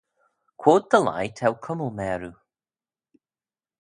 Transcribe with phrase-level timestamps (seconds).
[0.61, 2.35] Quoid dy leih t'ou cummal mâroo?